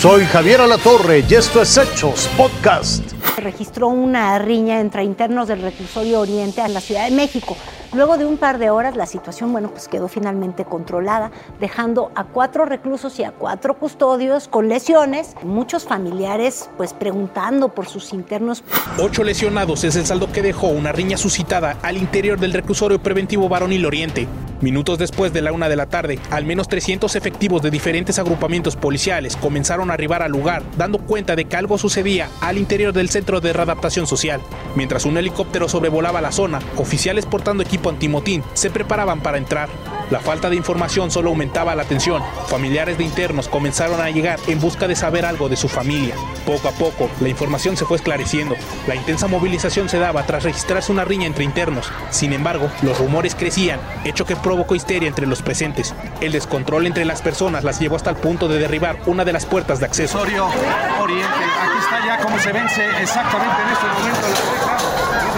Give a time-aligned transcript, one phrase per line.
[0.00, 3.04] Soy Javier Alatorre y esto es Hechos Podcast.
[3.34, 7.54] Se registró una riña entre internos del reclusorio Oriente en la Ciudad de México.
[7.92, 12.24] Luego de un par de horas la situación, bueno, pues quedó finalmente controlada, dejando a
[12.24, 18.64] cuatro reclusos y a cuatro custodios con lesiones, muchos familiares pues preguntando por sus internos.
[18.98, 23.50] Ocho lesionados es el saldo que dejó una riña suscitada al interior del reclusorio preventivo
[23.50, 24.26] Varonil Oriente.
[24.60, 28.76] Minutos después de la una de la tarde, al menos 300 efectivos de diferentes agrupamientos
[28.76, 33.08] policiales comenzaron a arribar al lugar, dando cuenta de que algo sucedía al interior del
[33.08, 34.42] centro de readaptación social.
[34.76, 39.70] Mientras un helicóptero sobrevolaba la zona, oficiales portando equipo antimotín se preparaban para entrar.
[40.10, 42.20] La falta de información solo aumentaba la tensión.
[42.48, 46.16] Familiares de internos comenzaron a llegar en busca de saber algo de su familia.
[46.44, 48.56] Poco a poco, la información se fue esclareciendo.
[48.88, 51.92] La intensa movilización se daba tras registrarse una riña entre internos.
[52.10, 55.94] Sin embargo, los rumores crecían, hecho que provocó histeria entre los presentes.
[56.20, 59.46] El descontrol entre las personas las llevó hasta el punto de derribar una de las
[59.46, 60.18] puertas de acceso.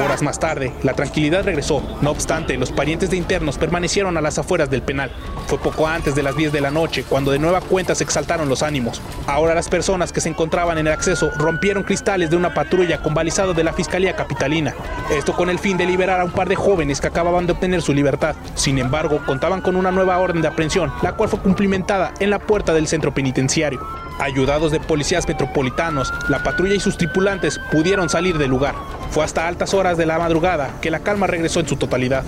[0.00, 1.82] Horas más tarde, la tranquilidad regresó.
[2.02, 5.10] No obstante, los parientes de internos permanecieron a las afueras del penal.
[5.46, 8.48] Fue poco antes de las 10 de la noche cuando de nueva cuenta se exaltaron
[8.48, 9.02] los ánimos.
[9.26, 13.14] Ahora las personas que se encontraban en el acceso rompieron cristales de una patrulla con
[13.14, 14.74] balizado de la Fiscalía Capitalina.
[15.10, 17.82] Esto con el fin de liberar a un par de jóvenes que acababan de obtener
[17.82, 18.36] su libertad.
[18.54, 22.38] Sin embargo, contaban con una nueva orden de aprehensión, la cual fue cumplimentada en la
[22.38, 24.07] puerta del centro penitenciario.
[24.18, 28.74] Ayudados de policías metropolitanos, la patrulla y sus tripulantes pudieron salir del lugar.
[29.10, 32.24] Fue hasta altas horas de la madrugada que la calma regresó en su totalidad.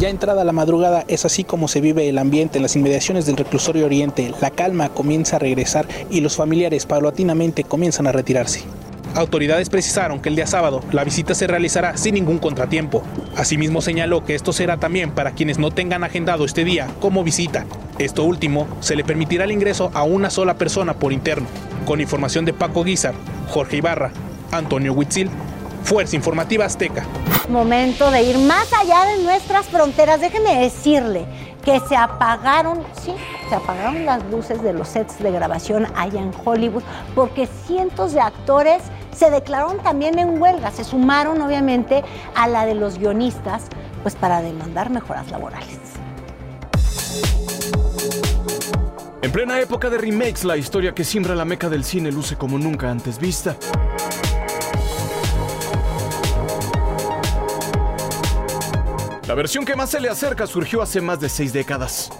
[0.00, 3.36] Ya entrada la madrugada es así como se vive el ambiente en las inmediaciones del
[3.36, 4.32] reclusorio Oriente.
[4.40, 8.64] La calma comienza a regresar y los familiares paulatinamente comienzan a retirarse.
[9.14, 13.02] Autoridades precisaron que el día sábado la visita se realizará sin ningún contratiempo.
[13.36, 17.66] Asimismo señaló que esto será también para quienes no tengan agendado este día como visita.
[17.98, 21.48] Esto último se le permitirá el ingreso a una sola persona por interno.
[21.86, 23.14] Con información de Paco Guizar,
[23.50, 24.12] Jorge Ibarra,
[24.52, 25.30] Antonio Huitzil,
[25.82, 27.04] Fuerza Informativa Azteca.
[27.48, 30.20] Momento de ir más allá de nuestras fronteras.
[30.20, 31.24] Déjeme decirle
[31.64, 33.12] que se apagaron, sí,
[33.48, 36.82] se apagaron las luces de los sets de grabación allá en Hollywood
[37.14, 38.82] porque cientos de actores
[39.18, 42.04] se declararon también en huelga, se sumaron obviamente
[42.36, 43.64] a la de los guionistas,
[44.02, 45.78] pues para demandar mejoras laborales.
[49.20, 52.58] En plena época de remakes, la historia que siembra la meca del cine luce como
[52.58, 53.56] nunca antes vista.
[59.26, 62.10] La versión que más se le acerca surgió hace más de seis décadas.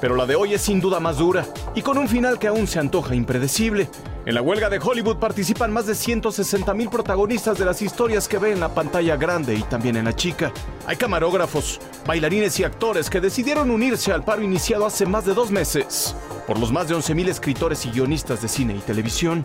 [0.00, 2.66] Pero la de hoy es sin duda más dura y con un final que aún
[2.66, 3.88] se antoja impredecible.
[4.26, 8.36] En la huelga de Hollywood participan más de 160 mil protagonistas de las historias que
[8.36, 10.52] ve en la pantalla grande y también en la chica.
[10.86, 15.50] Hay camarógrafos, bailarines y actores que decidieron unirse al paro iniciado hace más de dos
[15.50, 16.14] meses
[16.46, 19.42] por los más de 11 mil escritores y guionistas de cine y televisión.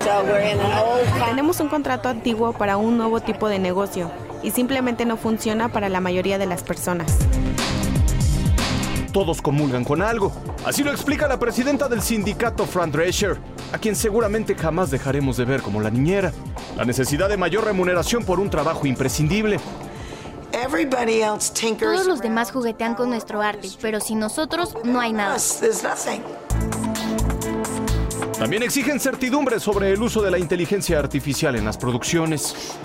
[1.26, 4.12] Tenemos un contrato antiguo para un nuevo tipo de negocio
[4.44, 7.18] y simplemente no funciona para la mayoría de las personas.
[9.16, 10.34] Todos comulgan con algo.
[10.66, 13.38] Así lo explica la presidenta del sindicato, Fran Drescher,
[13.72, 16.34] a quien seguramente jamás dejaremos de ver como la niñera.
[16.76, 19.58] La necesidad de mayor remuneración por un trabajo imprescindible.
[21.80, 25.38] Todos los demás juguetean con nuestro arte, pero sin nosotros no hay nada.
[28.46, 32.78] También exigen certidumbre sobre el uso de la inteligencia artificial en las producciones.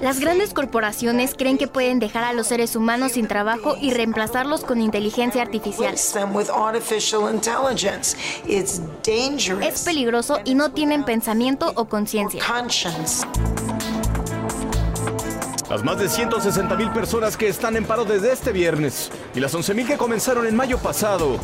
[0.00, 4.64] Las grandes corporaciones creen que pueden dejar a los seres humanos sin trabajo y reemplazarlos
[4.64, 5.92] con inteligencia artificial.
[9.60, 12.42] Es peligroso y no tienen pensamiento o conciencia.
[15.68, 19.54] Las más de 160 mil personas que están en paro desde este viernes y las
[19.54, 21.38] 11 mil que comenzaron en mayo pasado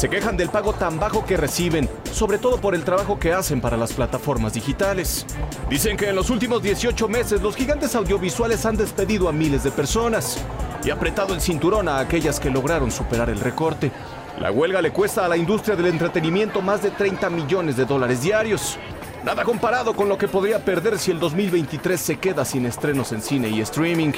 [0.00, 3.60] se quejan del pago tan bajo que reciben, sobre todo por el trabajo que hacen
[3.60, 5.26] para las plataformas digitales.
[5.68, 9.70] Dicen que en los últimos 18 meses los gigantes audiovisuales han despedido a miles de
[9.70, 10.38] personas
[10.82, 13.92] y apretado el cinturón a aquellas que lograron superar el recorte.
[14.40, 18.22] La huelga le cuesta a la industria del entretenimiento más de 30 millones de dólares
[18.22, 18.78] diarios.
[19.22, 23.20] Nada comparado con lo que podría perder si el 2023 se queda sin estrenos en
[23.20, 24.12] cine y streaming.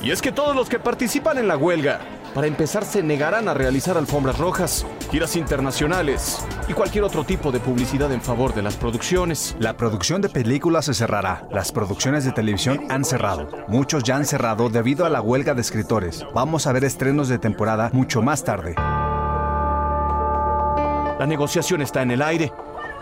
[0.00, 1.98] Y es que todos los que participan en la huelga,
[2.36, 7.60] para empezar, se negarán a realizar alfombras rojas, giras internacionales y cualquier otro tipo de
[7.60, 9.56] publicidad en favor de las producciones.
[9.58, 11.48] La producción de películas se cerrará.
[11.50, 13.48] Las producciones de televisión han cerrado.
[13.68, 16.26] Muchos ya han cerrado debido a la huelga de escritores.
[16.34, 18.74] Vamos a ver estrenos de temporada mucho más tarde.
[21.18, 22.52] La negociación está en el aire.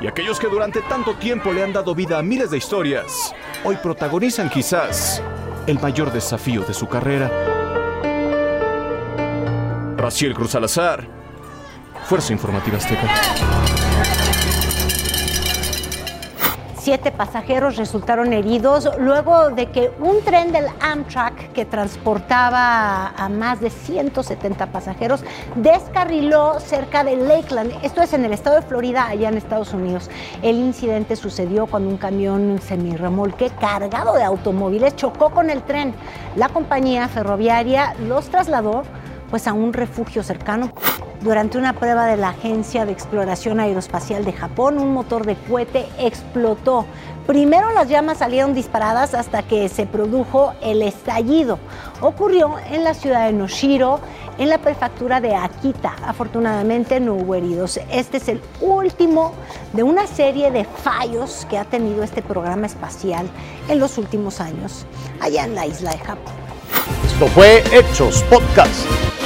[0.01, 3.35] Y aquellos que durante tanto tiempo le han dado vida a miles de historias,
[3.65, 5.21] hoy protagonizan quizás
[5.67, 7.54] el mayor desafío de su carrera.
[9.97, 11.07] Raciel Cruz Salazar,
[12.07, 13.09] Fuerza Informativa Azteca.
[16.79, 23.61] Siete pasajeros resultaron heridos luego de que un tren del Amtrak que transportaba a más
[23.61, 25.25] de 170 pasajeros
[25.55, 27.73] descarriló cerca de Lakeland.
[27.83, 30.11] Esto es en el estado de Florida, allá en Estados Unidos.
[30.43, 35.95] El incidente sucedió cuando un camión semirremolque cargado de automóviles chocó con el tren.
[36.37, 38.83] La compañía ferroviaria los trasladó
[39.35, 40.71] pues a un refugio cercano.
[41.21, 45.89] Durante una prueba de la Agencia de Exploración Aeroespacial de Japón, un motor de cohete
[45.99, 46.87] explotó.
[47.27, 51.59] Primero las llamas salieron disparadas hasta que se produjo el estallido.
[52.01, 53.99] Ocurrió en la ciudad de Noshiro,
[54.39, 55.97] en la prefectura de Akita.
[56.07, 57.81] Afortunadamente no hubo heridos.
[57.91, 59.33] Este es el último
[59.73, 63.27] de una serie de fallos que ha tenido este programa espacial
[63.69, 64.87] en los últimos años
[65.21, 66.35] allá en la isla de Japón.
[67.05, 69.24] Esto fue Hechos Podcast.